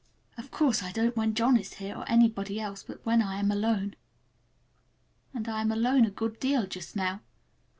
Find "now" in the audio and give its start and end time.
6.95-7.21